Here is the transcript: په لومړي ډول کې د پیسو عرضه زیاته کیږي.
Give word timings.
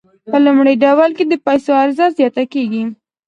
په 0.31 0.37
لومړي 0.45 0.73
ډول 0.83 1.09
کې 1.17 1.23
د 1.27 1.33
پیسو 1.45 1.71
عرضه 1.81 2.05
زیاته 2.17 2.43
کیږي. 2.53 2.83